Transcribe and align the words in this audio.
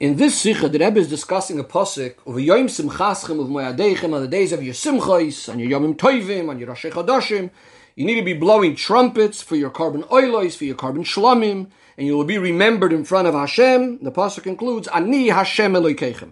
In 0.00 0.16
this 0.16 0.42
Sicha, 0.42 0.72
the 0.72 0.78
Rebbe 0.78 0.98
is 0.98 1.10
discussing 1.10 1.58
a 1.58 1.62
posik 1.62 2.14
of 2.24 2.38
a 2.38 2.40
Yom 2.40 2.68
Simchaschem 2.68 3.38
of 3.38 3.48
Moyadeichem 3.48 4.14
on 4.14 4.22
the 4.22 4.28
days 4.28 4.50
of 4.50 4.62
your 4.62 4.72
Simchais, 4.72 5.46
and 5.46 5.60
your 5.60 5.78
Yomim 5.78 5.94
Toivim, 5.94 6.50
and 6.50 6.58
your 6.58 6.70
Rosh 6.70 6.86
Chodashim. 6.86 7.50
You 7.96 8.06
need 8.06 8.14
to 8.14 8.24
be 8.24 8.32
blowing 8.32 8.74
trumpets 8.76 9.42
for 9.42 9.56
your 9.56 9.68
karbon 9.68 10.04
oilos, 10.04 10.56
for 10.56 10.64
your 10.64 10.76
karbon 10.76 11.04
shlomim, 11.04 11.68
and 11.98 12.06
you 12.06 12.16
will 12.16 12.24
be 12.24 12.38
remembered 12.38 12.94
in 12.94 13.04
front 13.04 13.28
of 13.28 13.34
Hashem. 13.34 14.02
The 14.02 14.10
pasuk 14.10 14.42
concludes, 14.42 14.88
Ani 14.88 15.28
Hashem 15.28 15.74
Eloikeichem. 15.74 16.30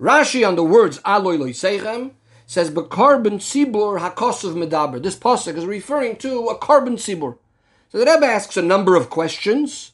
Rashi 0.00 0.46
on 0.46 0.54
the 0.54 0.62
words 0.62 1.00
Aloy 1.00 1.38
Loisechem 1.38 2.12
says, 2.46 2.70
karbon 2.70 3.40
Sibur 3.40 3.98
Hakosov 3.98 4.54
Medaber. 4.54 5.02
This 5.02 5.16
pasuk 5.16 5.56
is 5.56 5.66
referring 5.66 6.14
to 6.18 6.46
a 6.46 6.56
karbon 6.56 6.92
Sibur. 6.92 7.36
So 7.88 7.98
the 7.98 8.06
Rebbe 8.06 8.26
asks 8.26 8.56
a 8.56 8.62
number 8.62 8.94
of 8.94 9.10
questions. 9.10 9.90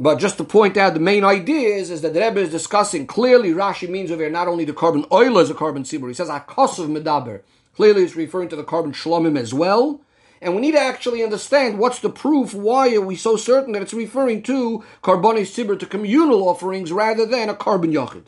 But 0.00 0.18
just 0.18 0.38
to 0.38 0.44
point 0.44 0.76
out, 0.76 0.94
the 0.94 1.00
main 1.00 1.24
idea 1.24 1.74
is, 1.74 1.90
is 1.90 2.02
that 2.02 2.14
the 2.14 2.20
Rebbe 2.20 2.40
is 2.40 2.50
discussing 2.50 3.06
clearly. 3.06 3.50
Rashi 3.50 3.88
means 3.88 4.10
over 4.10 4.22
here 4.22 4.30
not 4.30 4.46
only 4.46 4.64
the 4.64 4.72
karbon 4.72 5.10
oil 5.10 5.38
as 5.38 5.50
a 5.50 5.54
karbon 5.54 5.80
sibur. 5.80 6.08
He 6.08 6.14
says 6.14 6.28
akos 6.28 6.78
of 6.78 6.88
medaber. 6.88 7.42
Clearly, 7.74 8.04
it's 8.04 8.14
referring 8.14 8.48
to 8.50 8.56
the 8.56 8.64
karbon 8.64 8.92
shlomim 8.92 9.38
as 9.38 9.52
well. 9.52 10.00
And 10.40 10.54
we 10.54 10.60
need 10.60 10.72
to 10.72 10.80
actually 10.80 11.24
understand 11.24 11.78
what's 11.78 11.98
the 11.98 12.10
proof. 12.10 12.54
Why 12.54 12.94
are 12.94 13.00
we 13.00 13.16
so 13.16 13.36
certain 13.36 13.72
that 13.72 13.82
it's 13.82 13.92
referring 13.92 14.42
to 14.44 14.84
karbonis 15.02 15.52
sibur 15.52 15.78
to 15.78 15.86
communal 15.86 16.48
offerings 16.48 16.92
rather 16.92 17.26
than 17.26 17.48
a 17.48 17.54
karbon 17.54 17.92
yachid? 17.92 18.26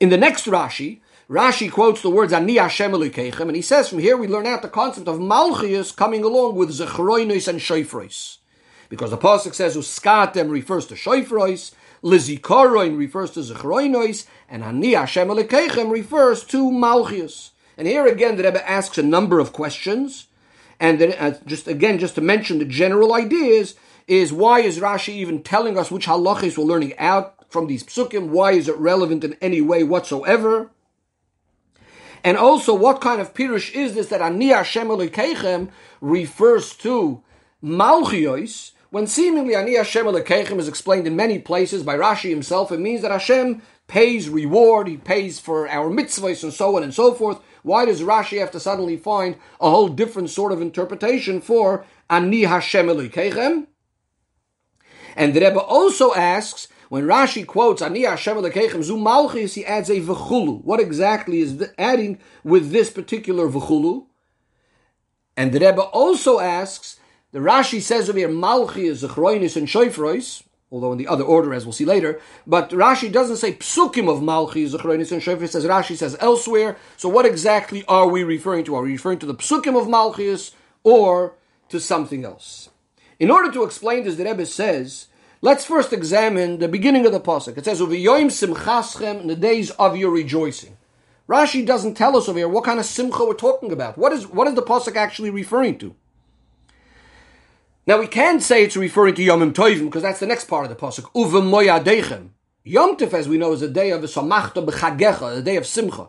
In 0.00 0.08
the 0.08 0.16
next 0.16 0.46
Rashi, 0.46 1.00
Rashi 1.28 1.70
quotes 1.70 2.00
the 2.00 2.10
words 2.10 2.32
Ani 2.32 2.56
Hashem 2.56 2.94
and 2.94 3.56
he 3.56 3.62
says 3.62 3.88
from 3.88 3.98
here 3.98 4.16
we 4.16 4.28
learn 4.28 4.46
out 4.46 4.62
the 4.62 4.68
concept 4.68 5.08
of 5.08 5.18
Malchius 5.18 5.94
coming 5.94 6.22
along 6.22 6.54
with 6.54 6.70
Zechroinis 6.70 7.48
and 7.48 7.60
Shofrois. 7.60 8.38
Because 8.88 9.10
the 9.10 9.18
Pasuk 9.18 9.54
says 9.54 9.76
Uskatem 9.76 10.50
refers 10.50 10.86
to 10.86 10.94
Shoifrois, 10.94 11.72
Lizikaroin 12.02 12.96
refers 12.96 13.30
to 13.32 13.40
Zechroinois, 13.40 14.26
and 14.48 14.62
Ani 14.62 14.94
Hashem 14.94 15.28
Elikechem 15.28 15.90
refers 15.90 16.44
to 16.44 16.70
Malchius. 16.70 17.50
And 17.76 17.88
here 17.88 18.06
again 18.06 18.36
the 18.36 18.44
Rebbe 18.44 18.68
asks 18.68 18.98
a 18.98 19.02
number 19.02 19.38
of 19.38 19.52
questions, 19.52 20.28
and 20.78 20.98
then 20.98 21.12
uh, 21.18 21.38
just 21.46 21.66
again, 21.68 21.98
just 21.98 22.14
to 22.16 22.20
mention 22.20 22.58
the 22.58 22.64
general 22.64 23.14
ideas, 23.14 23.74
is 24.06 24.32
why 24.32 24.60
is 24.60 24.78
Rashi 24.78 25.14
even 25.14 25.42
telling 25.42 25.76
us 25.76 25.90
which 25.90 26.06
halachis 26.06 26.56
we're 26.56 26.64
learning 26.64 26.96
out 26.98 27.50
from 27.50 27.66
these 27.66 27.82
psukim? 27.82 28.28
Why 28.28 28.52
is 28.52 28.68
it 28.68 28.76
relevant 28.76 29.24
in 29.24 29.34
any 29.40 29.60
way 29.60 29.82
whatsoever? 29.82 30.70
And 32.22 32.36
also, 32.36 32.74
what 32.74 33.00
kind 33.00 33.20
of 33.20 33.34
pirush 33.34 33.72
is 33.72 33.94
this 33.94 34.08
that 34.08 34.20
Ani 34.20 34.48
Hashem 34.48 35.70
refers 36.00 36.74
to 36.74 37.22
Malchios, 37.62 38.72
when 38.90 39.06
seemingly 39.06 39.54
Ani 39.54 39.76
Hashem 39.76 40.06
Elekechem 40.06 40.58
is 40.58 40.68
explained 40.68 41.06
in 41.06 41.16
many 41.16 41.38
places 41.38 41.82
by 41.82 41.96
Rashi 41.96 42.30
himself, 42.30 42.70
it 42.70 42.80
means 42.80 43.02
that 43.02 43.10
Hashem 43.10 43.62
pays 43.88 44.28
reward, 44.28 44.88
He 44.88 44.96
pays 44.96 45.40
for 45.40 45.68
our 45.68 45.90
mitzvahs 45.90 46.42
and 46.42 46.52
so 46.52 46.76
on 46.76 46.82
and 46.82 46.94
so 46.94 47.14
forth. 47.14 47.40
Why 47.62 47.84
does 47.84 48.00
Rashi 48.00 48.38
have 48.38 48.50
to 48.52 48.60
suddenly 48.60 48.96
find 48.96 49.36
a 49.60 49.70
whole 49.70 49.88
different 49.88 50.30
sort 50.30 50.52
of 50.52 50.60
interpretation 50.60 51.40
for 51.40 51.84
Ani 52.08 52.42
Hashem 52.42 52.86
Elekechem? 52.86 53.66
And 55.16 55.34
the 55.34 55.40
Rebbe 55.40 55.60
also 55.60 56.14
asks, 56.14 56.68
when 56.88 57.04
Rashi 57.04 57.44
quotes 57.44 57.82
Ani 57.82 58.04
Hashem 58.04 58.36
Elekechem 58.36 58.82
Zu 58.82 58.96
Malchis, 58.96 59.54
he 59.54 59.66
adds 59.66 59.90
a 59.90 60.00
v'chulu. 60.00 60.62
What 60.62 60.78
exactly 60.78 61.40
is 61.40 61.68
adding 61.78 62.18
with 62.44 62.70
this 62.70 62.90
particular 62.90 63.48
v'chulu? 63.48 64.06
And 65.36 65.52
the 65.52 65.58
Rebbe 65.58 65.82
also 65.82 66.38
asks, 66.38 67.00
the 67.36 67.42
Rashi 67.42 67.82
says 67.82 68.08
over 68.08 68.18
here, 68.18 68.30
Malchi 68.30 68.84
is 68.84 69.02
Zechroinis 69.02 69.58
and 69.58 69.68
Shoifrois, 69.68 70.42
although 70.70 70.92
in 70.92 70.96
the 70.96 71.06
other 71.06 71.22
order, 71.22 71.52
as 71.52 71.66
we'll 71.66 71.74
see 71.74 71.84
later. 71.84 72.18
But 72.46 72.70
Rashi 72.70 73.12
doesn't 73.12 73.36
say 73.36 73.52
psukim 73.52 74.08
of 74.08 74.22
Malchi, 74.22 74.66
Zechroinis 74.66 75.12
and 75.12 75.20
Shoifrois, 75.20 75.54
as 75.54 75.66
Rashi 75.66 75.96
says 75.96 76.16
elsewhere. 76.18 76.78
So 76.96 77.10
what 77.10 77.26
exactly 77.26 77.84
are 77.88 78.08
we 78.08 78.24
referring 78.24 78.64
to? 78.64 78.74
Are 78.74 78.80
we 78.80 78.92
referring 78.92 79.18
to 79.18 79.26
the 79.26 79.34
psukim 79.34 79.78
of 79.78 79.86
Malchius 79.86 80.52
or 80.82 81.34
to 81.68 81.78
something 81.78 82.24
else? 82.24 82.70
In 83.20 83.30
order 83.30 83.52
to 83.52 83.64
explain 83.64 84.04
this, 84.04 84.16
the 84.16 84.24
Rebbe 84.24 84.46
says, 84.46 85.08
let's 85.42 85.66
first 85.66 85.92
examine 85.92 86.58
the 86.58 86.68
beginning 86.68 87.04
of 87.04 87.12
the 87.12 87.20
pasuk. 87.20 87.58
It 87.58 87.66
says, 87.66 87.82
"Uviyoim 87.82 88.30
simchaschem" 88.30 89.20
in 89.20 89.26
the 89.26 89.36
days 89.36 89.72
of 89.72 89.94
your 89.94 90.10
rejoicing. 90.10 90.78
Rashi 91.28 91.66
doesn't 91.66 91.96
tell 91.96 92.16
us 92.16 92.30
over 92.30 92.38
here 92.38 92.48
what 92.48 92.64
kind 92.64 92.80
of 92.80 92.86
simcha 92.86 93.26
we're 93.26 93.34
talking 93.34 93.72
about. 93.72 93.98
What 93.98 94.14
is 94.14 94.26
what 94.26 94.48
is 94.48 94.54
the 94.54 94.62
pasuk 94.62 94.96
actually 94.96 95.28
referring 95.28 95.76
to? 95.80 95.94
Now 97.86 98.00
we 98.00 98.08
can 98.08 98.40
say 98.40 98.64
it's 98.64 98.76
referring 98.76 99.14
to 99.14 99.22
Yom 99.22 99.52
Tovim 99.52 99.84
because 99.84 100.02
that's 100.02 100.18
the 100.18 100.26
next 100.26 100.46
part 100.46 100.64
of 100.64 100.70
the 100.70 100.74
pasuk. 100.74 101.04
Uvem 101.12 101.48
moyadechem. 101.48 102.30
Yom 102.64 102.96
Tov, 102.96 103.14
as 103.14 103.28
we 103.28 103.38
know, 103.38 103.52
is 103.52 103.62
a 103.62 103.68
day 103.68 103.92
of 103.92 104.02
the 104.02 104.08
samachta 104.08 104.66
b'chagecha, 104.66 105.36
a 105.36 105.40
day 105.40 105.54
of 105.54 105.64
simcha. 105.64 106.08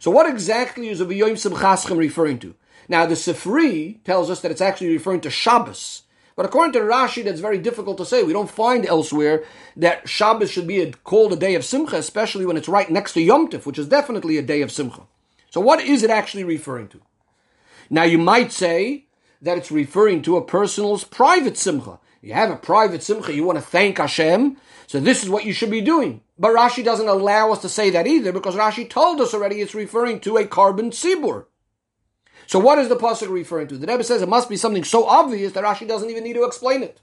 So 0.00 0.10
what 0.10 0.28
exactly 0.28 0.88
is 0.88 1.00
a 1.00 1.14
Yom 1.14 1.34
Simchaschem 1.34 1.96
referring 1.96 2.40
to? 2.40 2.56
Now 2.88 3.06
the 3.06 3.14
Sifri 3.14 4.02
tells 4.02 4.30
us 4.30 4.40
that 4.40 4.50
it's 4.50 4.60
actually 4.60 4.88
referring 4.88 5.20
to 5.20 5.30
Shabbos. 5.30 6.02
But 6.34 6.44
according 6.44 6.72
to 6.72 6.80
Rashi, 6.80 7.22
that's 7.22 7.38
very 7.38 7.58
difficult 7.58 7.98
to 7.98 8.04
say. 8.04 8.24
We 8.24 8.32
don't 8.32 8.50
find 8.50 8.84
elsewhere 8.84 9.44
that 9.76 10.08
Shabbos 10.08 10.50
should 10.50 10.66
be 10.66 10.92
called 11.04 11.32
a 11.32 11.36
day 11.36 11.54
of 11.54 11.64
Simcha, 11.64 11.98
especially 11.98 12.46
when 12.46 12.56
it's 12.56 12.68
right 12.68 12.90
next 12.90 13.12
to 13.12 13.20
Yom 13.20 13.48
Tov, 13.48 13.64
which 13.64 13.78
is 13.78 13.86
definitely 13.86 14.38
a 14.38 14.42
day 14.42 14.60
of 14.60 14.72
Simcha. 14.72 15.02
So 15.50 15.60
what 15.60 15.80
is 15.80 16.02
it 16.02 16.10
actually 16.10 16.42
referring 16.42 16.88
to? 16.88 17.00
Now 17.88 18.02
you 18.02 18.18
might 18.18 18.50
say 18.50 19.06
that 19.42 19.58
it's 19.58 19.70
referring 19.70 20.22
to 20.22 20.36
a 20.36 20.44
person's 20.44 21.04
private 21.04 21.56
simcha. 21.56 21.98
You 22.22 22.32
have 22.34 22.50
a 22.50 22.56
private 22.56 23.02
simcha, 23.02 23.34
you 23.34 23.44
want 23.44 23.58
to 23.58 23.64
thank 23.64 23.98
Hashem, 23.98 24.56
so 24.86 25.00
this 25.00 25.22
is 25.22 25.28
what 25.28 25.44
you 25.44 25.52
should 25.52 25.70
be 25.70 25.80
doing. 25.80 26.22
But 26.38 26.54
Rashi 26.54 26.84
doesn't 26.84 27.08
allow 27.08 27.52
us 27.52 27.62
to 27.62 27.68
say 27.68 27.90
that 27.90 28.06
either 28.06 28.32
because 28.32 28.54
Rashi 28.54 28.88
told 28.88 29.20
us 29.20 29.34
already 29.34 29.60
it's 29.60 29.74
referring 29.74 30.20
to 30.20 30.36
a 30.36 30.44
karbon 30.44 30.92
sibur. 30.92 31.46
So 32.46 32.58
what 32.58 32.78
is 32.78 32.88
the 32.88 32.96
pasuk 32.96 33.30
referring 33.30 33.68
to? 33.68 33.78
The 33.78 33.86
Rebbe 33.86 34.04
says 34.04 34.22
it 34.22 34.28
must 34.28 34.48
be 34.48 34.56
something 34.56 34.84
so 34.84 35.06
obvious 35.06 35.52
that 35.52 35.64
Rashi 35.64 35.86
doesn't 35.88 36.10
even 36.10 36.24
need 36.24 36.34
to 36.34 36.44
explain 36.44 36.82
it. 36.82 37.00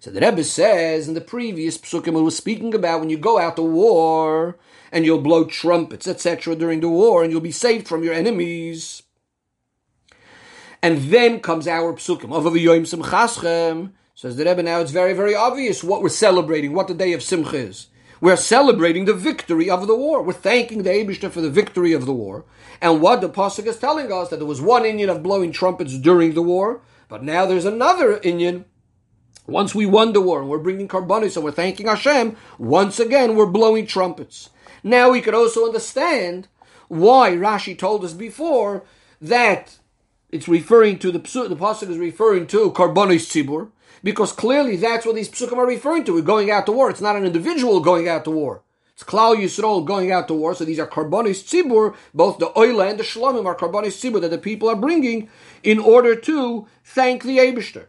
So 0.00 0.10
the 0.10 0.20
Rebbe 0.20 0.42
says 0.42 1.08
in 1.08 1.14
the 1.14 1.20
previous 1.20 1.78
psukim 1.78 2.18
it 2.18 2.22
was 2.22 2.36
speaking 2.36 2.74
about 2.74 3.00
when 3.00 3.10
you 3.10 3.18
go 3.18 3.38
out 3.38 3.56
to 3.56 3.62
war 3.62 4.58
and 4.90 5.04
you'll 5.04 5.20
blow 5.20 5.44
trumpets, 5.44 6.08
etc., 6.08 6.56
during 6.56 6.80
the 6.80 6.88
war, 6.88 7.22
and 7.22 7.30
you'll 7.30 7.40
be 7.40 7.52
saved 7.52 7.86
from 7.86 8.02
your 8.02 8.14
enemies. 8.14 9.02
And 10.82 10.98
then 11.10 11.40
comes 11.40 11.68
our 11.68 11.92
psukim. 11.94 12.30
Says 14.14 14.36
the 14.36 14.44
Rebbe 14.44 14.62
now 14.62 14.80
it's 14.80 14.90
very, 14.90 15.14
very 15.14 15.34
obvious 15.34 15.82
what 15.82 16.02
we're 16.02 16.10
celebrating, 16.10 16.74
what 16.74 16.88
the 16.88 16.94
day 16.94 17.14
of 17.14 17.22
Simcha 17.22 17.56
is. 17.56 17.86
We're 18.20 18.36
celebrating 18.36 19.06
the 19.06 19.14
victory 19.14 19.70
of 19.70 19.86
the 19.86 19.96
war. 19.96 20.22
We're 20.22 20.34
thanking 20.34 20.82
the 20.82 20.90
Eibushter 20.90 21.30
for 21.30 21.40
the 21.40 21.48
victory 21.48 21.94
of 21.94 22.04
the 22.04 22.12
war. 22.12 22.44
And 22.82 23.00
what 23.00 23.22
the 23.22 23.30
Pasuk 23.30 23.66
is 23.66 23.78
telling 23.78 24.12
us, 24.12 24.28
that 24.28 24.36
there 24.36 24.46
was 24.46 24.60
one 24.60 24.82
inyan 24.82 25.08
of 25.08 25.22
blowing 25.22 25.52
trumpets 25.52 25.96
during 25.96 26.34
the 26.34 26.42
war, 26.42 26.82
but 27.08 27.24
now 27.24 27.46
there's 27.46 27.64
another 27.64 28.18
inyan. 28.18 28.64
Once 29.46 29.74
we 29.74 29.86
won 29.86 30.12
the 30.12 30.20
war 30.20 30.40
and 30.40 30.50
we're 30.50 30.58
bringing 30.58 30.86
karbonis 30.86 31.34
and 31.34 31.44
we're 31.44 31.50
thanking 31.50 31.86
Hashem, 31.86 32.36
once 32.58 33.00
again 33.00 33.36
we're 33.36 33.46
blowing 33.46 33.86
trumpets. 33.86 34.50
Now 34.84 35.10
we 35.10 35.22
could 35.22 35.34
also 35.34 35.64
understand 35.64 36.46
why 36.88 37.30
Rashi 37.30 37.76
told 37.76 38.04
us 38.04 38.12
before 38.12 38.84
that 39.20 39.78
it's 40.32 40.48
referring 40.48 40.98
to 41.00 41.10
the 41.10 41.18
the 41.18 41.56
pasuk 41.56 41.88
is 41.90 41.98
referring 41.98 42.46
to 42.48 42.70
karbonis 42.72 43.26
tzibur 43.26 43.70
because 44.02 44.32
clearly 44.32 44.76
that's 44.76 45.04
what 45.04 45.14
these 45.14 45.28
psukim 45.28 45.56
are 45.56 45.66
referring 45.66 46.04
to. 46.04 46.14
We're 46.14 46.22
going 46.22 46.50
out 46.50 46.66
to 46.66 46.72
war. 46.72 46.90
It's 46.90 47.00
not 47.00 47.16
an 47.16 47.26
individual 47.26 47.80
going 47.80 48.08
out 48.08 48.24
to 48.24 48.30
war. 48.30 48.62
It's 48.94 49.02
Klal 49.02 49.36
Yisrael 49.36 49.84
going 49.84 50.12
out 50.12 50.28
to 50.28 50.34
war. 50.34 50.54
So 50.54 50.64
these 50.64 50.78
are 50.78 50.86
karbonis 50.86 51.42
tzibur. 51.42 51.96
Both 52.14 52.38
the 52.38 52.50
oila 52.50 52.90
and 52.90 53.00
the 53.00 53.04
shlomim 53.04 53.46
are 53.46 53.56
karbonis 53.56 53.98
tzibur 53.98 54.20
that 54.20 54.30
the 54.30 54.38
people 54.38 54.68
are 54.68 54.76
bringing 54.76 55.28
in 55.62 55.78
order 55.78 56.14
to 56.14 56.66
thank 56.84 57.22
the 57.24 57.38
Eibushter. 57.38 57.86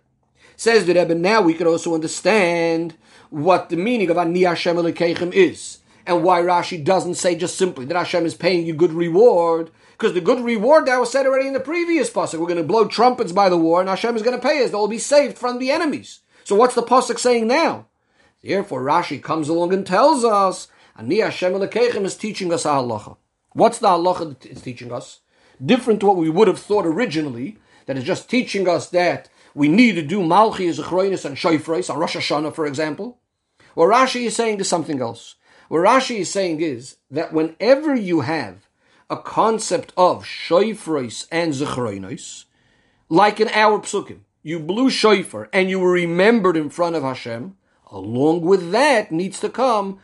Says 0.56 0.85
the 0.85 0.94
Rebbe. 0.94 1.16
Now 1.16 1.41
we 1.41 1.53
can 1.53 1.68
also 1.68 1.94
understand 1.94 2.96
what 3.30 3.69
the 3.69 3.78
meaning 3.78 4.09
of 4.09 4.18
Ani 4.18 4.44
Hashem 4.44 4.77
is 5.33 5.81
and 6.06 6.24
why 6.24 6.42
Rashi 6.42 6.83
doesn't 6.83 7.15
say 7.15 7.36
just 7.36 7.57
simply 7.57 7.86
that 7.86 7.98
Hashem 7.98 8.25
is 8.25 8.36
paying 8.36 8.65
you 8.65 8.74
good 8.74 8.94
reward 8.94 9.71
because 10.01 10.13
the 10.13 10.21
good 10.21 10.44
reward 10.44 10.88
that 10.88 11.00
was 11.00 11.12
said 11.12 11.27
already 11.27 11.48
in 11.48 11.53
the 11.53 11.59
previous 11.59 12.09
pasuk. 12.09 12.39
We're 12.39 12.48
going 12.48 12.57
to 12.57 12.63
blow 12.63 12.88
trumpets 12.88 13.31
by 13.31 13.50
the 13.50 13.57
war, 13.57 13.81
and 13.81 13.89
Hashem 13.89 14.15
is 14.15 14.24
going 14.24 14.36
to 14.36 14.48
pay 14.48 14.63
us. 14.63 14.71
They'll 14.71 14.88
be 14.88 14.98
saved 14.98 15.38
from 15.38 15.59
the 15.59 15.69
enemies. 15.69 16.21
So 16.44 16.56
what's 16.56 16.74
the 16.74 16.81
pasuk 16.81 17.19
saying 17.19 17.48
now? 17.48 17.86
Therefore, 18.42 18.83
Rashi 18.83 19.21
comes 19.21 19.48
along 19.48 19.74
and 19.74 19.86
tells 19.86 20.25
us, 20.25 20.69
Ani 20.98 21.19
Hashem 21.19 21.56
is 21.56 22.18
teaching 22.18 22.51
us 22.51 22.65
a 22.65 22.69
halacha. 22.69 23.18
What's 23.53 23.77
the 23.77 23.89
halacha 23.89 24.30
that 24.30 24.45
it's 24.45 24.62
teaching 24.62 24.92
us? 24.92 25.19
Different 25.63 26.00
to 26.00 26.07
what 26.07 26.18
we 26.18 26.30
would 26.30 26.48
have 26.48 26.59
thought 26.59 26.88
originally, 26.88 27.59
that 27.86 27.98
is 27.98 28.03
just 28.03 28.30
teaching 28.30 28.68
us 28.68 28.89
that 28.89 29.30
we 29.53 29.68
need 29.68 29.94
to 29.94 30.01
do 30.01 30.21
Malchi, 30.21 30.74
Zechroinus, 30.74 31.25
and 31.25 31.38
Shoifreis, 31.38 31.89
on 31.89 32.00
Rosh 32.00 32.15
Hashanah, 32.15 32.56
for 32.56 32.65
example. 32.65 33.19
Well, 33.75 33.88
Rashi 33.88 34.25
is 34.25 34.36
saying 34.36 34.57
to 34.57 34.63
something 34.63 35.00
else. 35.01 35.36
What 35.71 35.85
Rashi 35.85 36.18
is 36.18 36.29
saying 36.29 36.59
is 36.59 36.97
that 37.09 37.31
whenever 37.31 37.95
you 37.95 38.19
have 38.27 38.68
a 39.09 39.15
concept 39.15 39.94
of 39.95 40.25
shofros 40.25 41.27
and 41.31 41.53
zechroinos, 41.53 42.44
like 43.07 43.39
in 43.39 43.47
our 43.47 43.79
psukim. 43.79 44.19
You 44.44 44.59
blew 44.59 44.89
shofar 44.89 45.47
and 45.53 45.69
you 45.69 45.79
were 45.79 45.94
remembered 45.94 46.57
in 46.57 46.69
front 46.69 46.97
of 46.97 47.03
Hashem. 47.03 47.56
Along 47.89 48.41
with 48.41 48.71
that 48.71 49.13
needs 49.13 49.39
to 49.39 49.47
come 49.47 50.00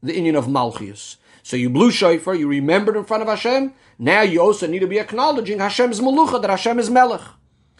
the 0.00 0.12
inyan 0.12 0.38
of 0.38 0.46
Malchius. 0.46 1.16
So 1.42 1.56
you 1.56 1.70
blew 1.70 1.90
shofar, 1.90 2.36
you 2.36 2.46
remembered 2.46 2.96
in 2.96 3.02
front 3.02 3.24
of 3.24 3.28
Hashem. 3.28 3.74
Now 3.98 4.22
you 4.22 4.40
also 4.40 4.68
need 4.68 4.78
to 4.78 4.86
be 4.86 5.00
acknowledging 5.00 5.58
Hashem's 5.58 5.98
malucha, 5.98 6.40
that 6.40 6.50
Hashem 6.50 6.78
is 6.78 6.88
melech. 6.88 7.22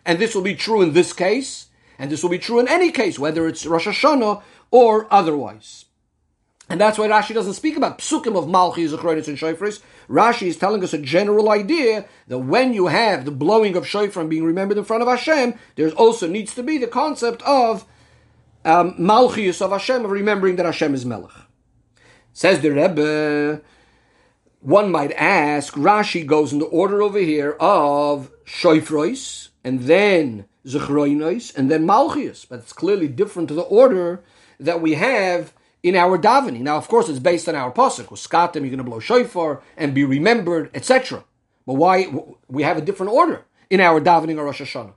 And 0.05 0.19
this 0.19 0.35
will 0.35 0.43
be 0.43 0.57
true 0.57 0.83
in 0.83 0.95
this 0.95 1.13
case, 1.13 1.67
and 1.97 2.11
this 2.11 2.25
will 2.25 2.31
be 2.31 2.41
true 2.41 2.59
in 2.59 2.67
any 2.67 2.91
case, 2.91 3.21
whether 3.21 3.47
it's 3.47 3.67
Rosh 3.67 3.87
Hashanah 3.87 4.43
or 4.73 5.07
otherwise. 5.15 5.85
And 6.71 6.81
that's 6.81 6.99
why 6.99 7.09
Rashi 7.09 7.35
doesn't 7.35 7.55
speak 7.55 7.77
about 7.77 7.99
psukim 7.99 8.39
of 8.39 8.45
Malchi, 8.45 8.89
Zechronis, 8.89 9.27
and 9.27 9.37
Shofris. 9.37 9.81
Rashi 10.09 10.47
is 10.47 10.57
telling 10.57 10.85
us 10.85 10.93
a 10.93 10.99
general 10.99 11.51
idea 11.51 12.07
that 12.29 12.39
when 12.39 12.73
you 12.73 12.87
have 12.87 13.25
the 13.25 13.33
blowing 13.33 13.75
of 13.75 13.89
Shofar 13.89 14.25
being 14.25 14.45
remembered 14.45 14.79
in 14.79 14.85
front 14.85 15.03
of 15.03 15.09
Hashem, 15.09 15.55
there 15.75 15.91
also 15.91 16.29
needs 16.29 16.55
to 16.55 16.63
be 16.63 16.79
the 16.79 16.87
concept 16.87 17.43
of 17.43 17.85
um, 18.65 18.95
Malchius 18.95 19.61
of 19.61 19.73
Hashem, 19.73 20.05
of 20.05 20.13
remembering 20.13 20.55
that 20.57 20.67
Hashem 20.67 20.95
is 20.95 21.05
Melech. 21.05 21.33
Says 22.33 22.61
the 22.61 22.71
Rebbe, 22.71 23.63
one 24.61 24.93
might 24.93 25.13
ask, 25.13 25.75
Rashi 25.75 26.25
goes 26.25 26.53
in 26.53 26.61
the 26.61 26.67
order 26.67 27.03
over 27.03 27.19
here 27.19 27.57
of 27.59 28.31
Shofrois, 28.45 29.49
and 29.65 29.81
then 29.81 30.45
Zechroinos, 30.65 31.53
and 31.57 31.69
then 31.69 31.85
Malchius. 31.85 32.47
But 32.49 32.61
it's 32.61 32.73
clearly 32.73 33.09
different 33.09 33.49
to 33.49 33.55
the 33.55 33.63
order 33.63 34.23
that 34.61 34.81
we 34.81 34.95
have 34.95 35.53
in 35.83 35.97
our 35.97 36.19
davening. 36.19 36.61
Now, 36.61 36.77
of 36.77 36.89
course, 36.89 37.09
it's 37.09 37.19
based 37.19 37.49
on 37.49 37.55
our 37.55 37.73
pasuk. 37.73 38.11
With 38.11 38.21
skatim, 38.21 38.57
you're 38.57 38.71
going 38.71 38.79
to 38.79 38.85
blow 38.85 39.01
shofar 39.01 39.63
and 39.77 39.95
be 39.95 40.05
remembered, 40.05 40.71
etc. 40.75 41.25
But 41.67 41.75
why 41.75 42.13
we 42.49 42.63
have 42.63 42.77
a 42.77 42.83
different 42.83 43.13
order 43.13 43.45
in 43.69 43.81
our 43.81 44.01
davening 44.01 44.39
or 44.39 44.45
Rosh 44.45 44.61
Hashanah? 44.61 44.95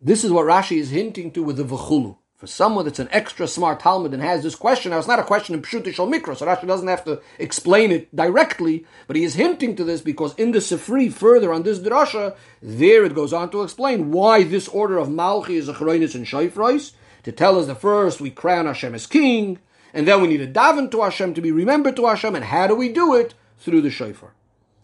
This 0.00 0.24
is 0.24 0.30
what 0.30 0.44
Rashi 0.44 0.76
is 0.76 0.90
hinting 0.90 1.30
to 1.32 1.42
with 1.42 1.56
the 1.56 1.64
v'chulu. 1.64 2.18
For 2.36 2.48
someone 2.48 2.84
that's 2.84 2.98
an 2.98 3.08
extra 3.10 3.48
smart 3.48 3.80
talmid 3.80 4.12
and 4.12 4.20
has 4.20 4.42
this 4.42 4.56
question, 4.56 4.90
now 4.90 4.98
it's 4.98 5.08
not 5.08 5.20
a 5.20 5.24
question 5.24 5.54
in 5.54 5.62
Pshut 5.62 5.90
Shal 5.94 6.08
Mikra, 6.08 6.36
so 6.36 6.44
Rashi 6.44 6.66
doesn't 6.66 6.88
have 6.88 7.04
to 7.04 7.22
explain 7.38 7.90
it 7.90 8.14
directly, 8.14 8.84
but 9.06 9.16
he 9.16 9.24
is 9.24 9.34
hinting 9.34 9.76
to 9.76 9.84
this 9.84 10.02
because 10.02 10.34
in 10.34 10.50
the 10.50 10.58
Sifri, 10.58 11.10
further 11.10 11.54
on 11.54 11.62
this 11.62 11.78
drasha, 11.78 12.36
there 12.60 13.04
it 13.04 13.14
goes 13.14 13.32
on 13.32 13.50
to 13.50 13.62
explain 13.62 14.10
why 14.10 14.42
this 14.42 14.68
order 14.68 14.98
of 14.98 15.08
Malchi 15.08 15.50
is 15.50 15.68
a 15.68 15.72
Choronis 15.72 16.14
and 16.14 16.26
Shayfrais, 16.26 16.92
to 17.22 17.32
tell 17.32 17.58
us 17.58 17.66
that 17.66 17.80
first 17.80 18.20
we 18.20 18.30
crown 18.30 18.66
Hashem 18.66 18.94
as 18.94 19.06
king, 19.06 19.58
and 19.94 20.06
then 20.06 20.20
we 20.20 20.28
need 20.28 20.38
to 20.38 20.46
daven 20.46 20.90
to 20.90 21.02
Hashem 21.02 21.32
to 21.34 21.40
be 21.40 21.52
remembered 21.52 21.96
to 21.96 22.06
Hashem, 22.06 22.34
and 22.34 22.44
how 22.44 22.66
do 22.66 22.74
we 22.74 22.90
do 22.92 23.14
it? 23.14 23.34
Through 23.58 23.80
the 23.82 23.90
shofar. 23.90 24.34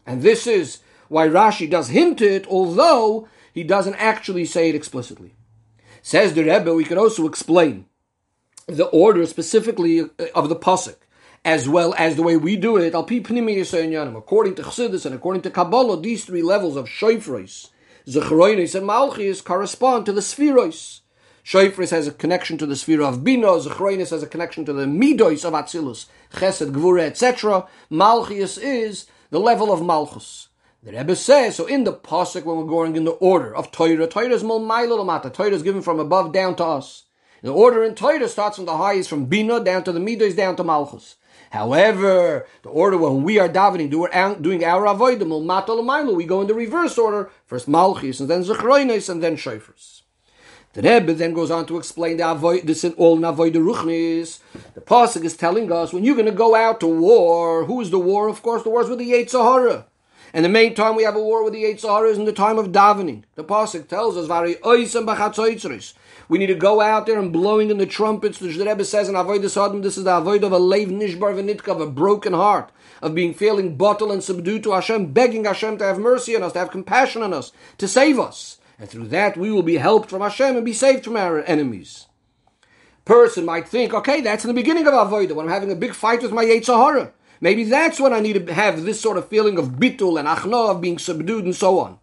And 0.06 0.22
this 0.22 0.46
is 0.46 0.78
why 1.08 1.28
Rashi 1.28 1.68
does 1.68 1.88
hint 1.88 2.22
it, 2.22 2.46
although 2.46 3.28
he 3.52 3.64
doesn't 3.64 3.96
actually 3.96 4.46
say 4.46 4.68
it 4.70 4.74
explicitly. 4.74 5.34
Says 6.00 6.32
the 6.32 6.44
Rebbe, 6.44 6.72
we 6.72 6.84
could 6.84 6.96
also 6.96 7.26
explain 7.26 7.86
the 8.66 8.86
order 8.86 9.26
specifically 9.26 10.08
of 10.34 10.48
the 10.48 10.56
pasuk, 10.56 10.96
as 11.44 11.68
well 11.68 11.92
as 11.98 12.14
the 12.16 12.22
way 12.22 12.36
we 12.36 12.56
do 12.56 12.76
it. 12.76 12.94
According 12.94 13.24
to 13.24 14.62
Chassidus 14.62 15.04
and 15.04 15.14
according 15.14 15.42
to 15.42 15.50
Kabbalah, 15.50 16.00
these 16.00 16.24
three 16.24 16.42
levels 16.42 16.76
of 16.76 16.86
shofros, 16.86 17.68
zechroinis, 18.06 18.74
and 18.74 18.88
malchis 18.88 19.44
correspond 19.44 20.06
to 20.06 20.12
the 20.12 20.20
sefiros. 20.20 21.00
Shofris 21.44 21.90
has 21.90 22.06
a 22.06 22.12
connection 22.12 22.58
to 22.58 22.66
the 22.66 22.76
sphere 22.76 23.02
of 23.02 23.24
Bina, 23.24 23.46
Zechroinus 23.46 24.10
has 24.10 24.22
a 24.22 24.26
connection 24.26 24.64
to 24.66 24.72
the 24.72 24.84
Midois 24.84 25.44
of 25.44 25.54
Atzilus, 25.54 26.06
Chesed, 26.32 26.72
Gvura, 26.72 27.02
etc. 27.02 27.66
Malchius 27.90 28.58
is 28.62 29.06
the 29.30 29.40
level 29.40 29.72
of 29.72 29.84
Malchus. 29.84 30.48
The 30.82 30.92
Rebbe 30.92 31.16
says, 31.16 31.56
so 31.56 31.66
in 31.66 31.84
the 31.84 31.92
Pasuk, 31.92 32.44
when 32.44 32.56
we're 32.56 32.64
going 32.64 32.96
in 32.96 33.04
the 33.04 33.12
order 33.12 33.54
of 33.54 33.70
Torah, 33.70 34.06
Torah 34.06 34.30
is 34.30 34.42
Mulmaila 34.42 35.32
Torah 35.32 35.50
is 35.50 35.62
given 35.62 35.82
from 35.82 36.00
above 36.00 36.32
down 36.32 36.56
to 36.56 36.64
us. 36.64 37.04
The 37.42 37.52
order 37.52 37.84
in 37.84 37.94
Torah 37.94 38.28
starts 38.28 38.56
from 38.56 38.66
the 38.66 38.76
highest, 38.76 39.08
from 39.08 39.26
Bina 39.26 39.64
down 39.64 39.84
to 39.84 39.92
the 39.92 40.00
Midois, 40.00 40.36
down 40.36 40.56
to 40.56 40.64
Malchus. 40.64 41.16
However, 41.50 42.46
the 42.62 42.68
order 42.68 42.96
when 42.96 43.22
we 43.22 43.38
are 43.38 43.48
davening, 43.48 43.90
doing 43.90 44.64
our 44.64 44.86
Mulmata 44.86 46.14
we 46.14 46.24
go 46.24 46.40
in 46.42 46.46
the 46.46 46.54
reverse 46.54 46.96
order. 46.96 47.30
First 47.44 47.66
Malchus, 47.66 48.20
and 48.20 48.30
then 48.30 48.44
Zechroinus, 48.44 49.08
and 49.08 49.22
then 49.22 49.36
Shofars. 49.36 49.99
The 50.72 50.82
Rebbe 50.82 51.14
then 51.14 51.34
goes 51.34 51.50
on 51.50 51.66
to 51.66 51.78
explain 51.78 52.18
the 52.18 52.30
avoid, 52.30 52.64
this 52.64 52.84
in 52.84 52.92
all 52.92 53.18
Navoid 53.18 53.54
Ruchnis. 53.54 54.38
The 54.74 54.80
Pasuk 54.80 55.24
is 55.24 55.36
telling 55.36 55.72
us 55.72 55.92
when 55.92 56.04
you're 56.04 56.14
going 56.14 56.26
to 56.26 56.32
go 56.32 56.54
out 56.54 56.78
to 56.78 56.86
war, 56.86 57.64
who 57.64 57.80
is 57.80 57.90
the 57.90 57.98
war? 57.98 58.28
Of 58.28 58.40
course, 58.40 58.62
the 58.62 58.70
war 58.70 58.82
is 58.82 58.88
with 58.88 59.00
the 59.00 59.26
Sahara. 59.26 59.86
And 60.32 60.44
the 60.44 60.48
main 60.48 60.76
time 60.76 60.94
we 60.94 61.02
have 61.02 61.16
a 61.16 61.20
war 61.20 61.42
with 61.42 61.54
the 61.54 61.76
Sahara 61.76 62.10
is 62.10 62.18
in 62.18 62.24
the 62.24 62.32
time 62.32 62.56
of 62.56 62.68
davening. 62.68 63.24
The 63.34 63.42
Pasuk 63.42 63.88
tells 63.88 64.16
us, 64.16 65.94
we 66.28 66.38
need 66.38 66.46
to 66.46 66.54
go 66.54 66.80
out 66.80 67.06
there 67.06 67.18
and 67.18 67.32
blowing 67.32 67.70
in 67.70 67.78
the 67.78 67.86
trumpets. 67.86 68.38
The 68.38 68.50
Rebbe 68.50 68.84
says 68.84 69.08
in 69.08 69.16
Avoid 69.16 69.42
this 69.42 69.56
Adam, 69.56 69.82
this 69.82 69.98
is 69.98 70.04
the 70.04 70.16
avoid 70.18 70.44
of 70.44 70.52
a 70.52 70.60
leiv 70.60 70.86
nishbar 70.86 71.34
v'nitka, 71.34 71.72
of 71.72 71.80
a 71.80 71.90
broken 71.90 72.32
heart, 72.32 72.70
of 73.02 73.16
being 73.16 73.34
feeling 73.34 73.76
bottled 73.76 74.12
and 74.12 74.22
subdued 74.22 74.62
to 74.62 74.70
Hashem, 74.70 75.12
begging 75.12 75.46
Hashem 75.46 75.78
to 75.78 75.84
have 75.84 75.98
mercy 75.98 76.36
on 76.36 76.44
us, 76.44 76.52
to 76.52 76.60
have 76.60 76.70
compassion 76.70 77.22
on 77.22 77.34
us, 77.34 77.50
to 77.78 77.88
save 77.88 78.20
us 78.20 78.58
and 78.80 78.88
through 78.88 79.08
that 79.08 79.36
we 79.36 79.52
will 79.52 79.62
be 79.62 79.76
helped 79.76 80.10
from 80.10 80.22
Hashem 80.22 80.56
and 80.56 80.64
be 80.64 80.72
saved 80.72 81.04
from 81.04 81.16
our 81.16 81.42
enemies. 81.42 82.06
Person 83.04 83.44
might 83.44 83.68
think, 83.68 83.92
okay, 83.92 84.20
that's 84.20 84.44
in 84.44 84.48
the 84.48 84.54
beginning 84.54 84.86
of 84.86 84.94
Avodah, 84.94 85.32
when 85.32 85.46
I'm 85.46 85.52
having 85.52 85.70
a 85.70 85.76
big 85.76 85.94
fight 85.94 86.22
with 86.22 86.32
my 86.32 86.44
Yetzirah. 86.44 87.12
Maybe 87.40 87.64
that's 87.64 88.00
when 88.00 88.12
I 88.12 88.20
need 88.20 88.46
to 88.46 88.54
have 88.54 88.82
this 88.82 89.00
sort 89.00 89.16
of 89.16 89.28
feeling 89.28 89.58
of 89.58 89.72
bitul 89.72 90.18
and 90.18 90.28
achna, 90.28 90.70
of 90.70 90.80
being 90.80 90.98
subdued 90.98 91.44
and 91.44 91.54
so 91.54 91.78
on. 91.78 91.98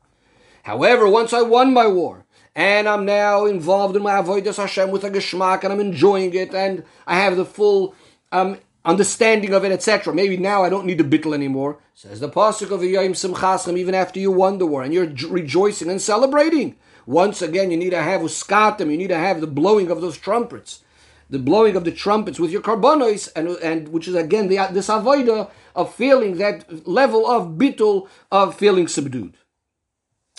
However, 0.63 1.07
once 1.07 1.33
I 1.33 1.41
won 1.41 1.73
my 1.73 1.87
war, 1.87 2.25
and 2.55 2.89
I'm 2.89 3.05
now 3.05 3.45
involved 3.45 3.95
in 3.95 4.03
my 4.03 4.13
avodas 4.13 4.57
Hashem 4.57 4.91
with 4.91 5.03
a 5.03 5.11
geschmack, 5.11 5.63
and 5.63 5.71
I'm 5.71 5.79
enjoying 5.79 6.33
it, 6.33 6.53
and 6.53 6.83
I 7.05 7.19
have 7.19 7.37
the 7.37 7.45
full 7.45 7.95
um, 8.31 8.57
understanding 8.87 9.53
of 9.53 9.65
it, 9.65 9.71
etc. 9.71 10.13
Maybe 10.13 10.37
now 10.37 10.63
I 10.63 10.69
don't 10.69 10.85
need 10.85 10.97
the 10.97 11.03
bittel 11.03 11.33
anymore. 11.33 11.79
Says 11.93 12.19
the 12.19 12.29
pasuk 12.29 12.71
of 12.71 12.83
Yom 12.83 13.13
Simchaschem, 13.13 13.77
even 13.77 13.93
after 13.93 14.19
you 14.19 14.31
won 14.31 14.57
the 14.57 14.65
war 14.65 14.81
and 14.81 14.93
you're 14.93 15.11
rejoicing 15.27 15.89
and 15.89 16.01
celebrating. 16.01 16.77
Once 17.05 17.41
again, 17.41 17.69
you 17.69 17.77
need 17.77 17.91
to 17.91 18.01
have 18.01 18.21
uskatim, 18.21 18.89
you 18.91 18.97
need 18.97 19.07
to 19.07 19.17
have 19.17 19.41
the 19.41 19.47
blowing 19.47 19.91
of 19.91 20.01
those 20.01 20.17
trumpets, 20.17 20.83
the 21.29 21.39
blowing 21.39 21.75
of 21.75 21.83
the 21.83 21.91
trumpets 21.91 22.39
with 22.39 22.51
your 22.51 22.61
karbonos, 22.61 23.29
and 23.35 23.49
and 23.57 23.89
which 23.89 24.07
is 24.07 24.15
again 24.15 24.47
the, 24.47 24.57
this 24.71 24.87
avoida 24.87 25.49
of 25.75 25.93
feeling 25.93 26.37
that 26.37 26.87
level 26.87 27.27
of 27.27 27.57
bittul 27.57 28.07
of 28.31 28.55
feeling 28.55 28.87
subdued. 28.87 29.35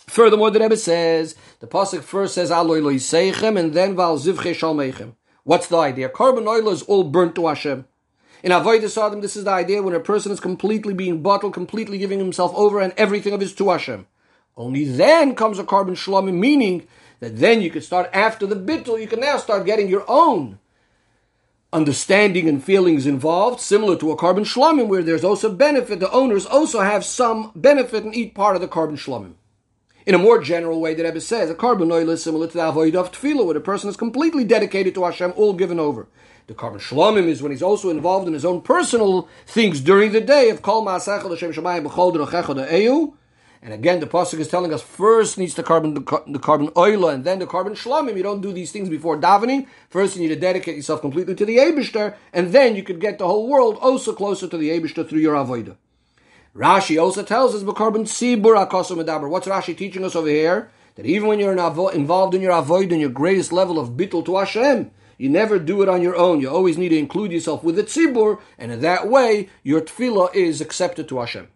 Furthermore, 0.07 0.51
the 0.51 0.61
Rebbe 0.61 0.77
says 0.77 1.37
the 1.61 1.67
pasuk 1.67 2.03
first 2.03 2.35
says 2.35 2.51
aloy 2.51 2.83
loy 2.83 3.59
and 3.59 3.75
then 3.75 3.95
val 3.95 4.19
zivche 4.19 4.55
shalmeichem. 4.55 5.13
What's 5.45 5.69
the 5.69 5.79
idea? 5.79 6.09
Karbon 6.09 6.47
oil 6.47 6.69
is 6.71 6.83
all 6.83 7.05
burnt 7.05 7.35
to 7.37 7.47
Hashem. 7.47 7.87
In 8.41 8.53
Avodah 8.53 9.07
Adam, 9.07 9.21
this 9.21 9.37
is 9.37 9.45
the 9.45 9.51
idea 9.51 9.83
when 9.83 9.95
a 9.95 10.01
person 10.01 10.31
is 10.31 10.39
completely 10.39 10.95
being 10.95 11.23
bottled, 11.23 11.55
completely 11.55 11.99
giving 11.99 12.21
himself 12.21 12.53
over, 12.55 12.81
and 12.81 12.95
everything 12.97 13.33
of 13.33 13.41
his 13.41 13.53
to 13.57 13.71
Hashem. 13.71 14.07
Only 14.57 14.85
then 14.85 15.35
comes 15.35 15.59
a 15.59 15.65
karbon 15.65 15.97
shalom, 15.97 16.39
meaning 16.39 16.87
that 17.19 17.39
then 17.39 17.61
you 17.61 17.71
can 17.71 17.83
start 17.83 18.09
after 18.13 18.47
the 18.47 18.55
bittul, 18.55 19.01
you 19.01 19.09
can 19.09 19.21
now 19.21 19.39
start 19.39 19.67
getting 19.67 19.89
your 19.89 20.05
own 20.07 20.61
understanding 21.73 22.49
and 22.49 22.63
feelings 22.63 23.07
involved, 23.07 23.61
similar 23.61 23.97
to 23.97 24.13
a 24.13 24.17
karbon 24.17 24.45
shlomim, 24.45 24.87
where 24.87 25.03
there's 25.03 25.25
also 25.25 25.53
benefit. 25.53 25.99
The 25.99 26.11
owners 26.13 26.47
also 26.47 26.81
have 26.81 27.05
some 27.05 27.51
benefit 27.57 28.05
and 28.05 28.15
eat 28.15 28.35
part 28.35 28.55
of 28.55 28.63
the 28.63 28.69
karbon 28.69 28.97
shlomim. 28.97 29.35
In 30.07 30.15
a 30.15 30.19
more 30.19 30.41
general 30.41 30.81
way, 30.81 30.95
the 30.95 31.05
Rebbe 31.05 31.21
says, 31.21 31.51
a 31.51 31.55
karbon 31.55 31.93
oil 31.93 32.09
is 32.11 32.23
similar 32.23 32.47
to 32.47 32.55
the 32.55 32.67
avoid 32.67 32.97
of 32.97 33.13
tefillah, 33.13 33.45
where 33.45 33.55
the 33.55 33.61
person 33.61 33.91
is 33.91 33.97
completely 33.97 34.45
dedicated 34.45 34.95
to 34.95 35.05
Hashem, 35.05 35.35
all 35.37 35.53
given 35.53 35.79
over. 35.79 36.09
The 36.47 36.55
karbon 36.55 36.79
shlomim 36.79 37.27
is 37.27 37.43
when 37.43 37.53
he's 37.53 37.63
also 37.63 37.91
involved 37.91 38.27
in 38.27 38.33
his 38.33 38.45
own 38.47 38.63
personal 38.63 39.29
things 39.47 39.83
during 39.83 40.13
the 40.13 40.21
day 40.23 40.49
of 40.49 40.63
kol 40.63 40.83
ma'asechel 40.83 41.29
Hashem 41.29 41.53
shemayim 41.53 41.87
b'chol 41.87 42.15
de'eu. 42.15 43.13
And 43.61 43.75
again, 43.75 44.01
the 44.01 44.07
pasuk 44.07 44.39
is 44.39 44.49
telling 44.49 44.73
us 44.73 44.81
first 44.81 45.37
needs 45.37 45.55
the 45.55 45.63
karbon 45.63 45.95
the 45.95 46.39
karbon 46.39 46.75
oil 46.77 47.09
and 47.09 47.25
then 47.25 47.41
the 47.41 47.47
karbon 47.47 47.73
shlomim. 47.73 48.17
You 48.17 48.23
don't 48.23 48.41
do 48.41 48.53
these 48.53 48.73
things 48.73 48.89
before 48.89 49.21
davening. 49.21 49.67
First, 49.91 50.17
you 50.17 50.23
need 50.23 50.29
to 50.29 50.41
dedicate 50.41 50.77
yourself 50.77 51.03
completely 51.03 51.35
to 51.35 51.45
the 51.45 51.59
Eibushter, 51.59 52.15
and 52.33 52.53
then 52.53 52.77
you 52.77 52.83
could 52.83 53.01
get 53.01 53.19
the 53.19 53.27
whole 53.27 53.47
world 53.47 53.77
also 53.83 54.15
closer 54.15 54.49
to 54.49 54.57
the 54.57 54.71
Eibushter 54.71 55.07
through 55.07 55.21
your 55.21 55.35
avodah. 55.35 55.77
Rashi 56.55 57.01
also 57.01 57.23
tells 57.23 57.55
us 57.55 57.63
karbon 57.63 58.05
sibur 58.05 58.57
akosum 58.57 59.03
medaber. 59.03 59.29
What's 59.29 59.47
Rashi 59.47 59.77
teaching 59.77 60.05
us 60.05 60.17
over 60.17 60.29
here? 60.29 60.71
That 60.97 61.07
even 61.07 61.29
when 61.29 61.39
you're 61.39 61.53
involved 61.53 62.35
in 62.35 62.43
your 62.43 62.53
avoid 62.53 62.91
and 62.91 63.01
your 63.01 63.11
greatest 63.11 63.53
level 63.53 63.79
of 63.79 63.91
bittul 63.91 64.25
to 64.27 64.37
Hashem, 64.39 64.91
you 65.17 65.29
never 65.29 65.59
do 65.59 65.83
it 65.83 65.89
on 65.89 66.03
your 66.03 66.17
own. 66.17 66.41
You 66.41 66.51
always 66.51 66.79
need 66.79 66.89
to 66.89 66.99
include 66.99 67.33
yourself 67.33 67.63
with 67.63 67.77
the 67.77 67.85
tzibur, 67.85 68.41
and 68.57 68.73
in 68.73 68.81
that 68.81 69.09
way, 69.09 69.49
your 69.63 69.81
tefillah 69.81 70.35
is 70.35 70.61
accepted 70.61 71.09
to 71.09 71.19
Hashem. 71.21 71.49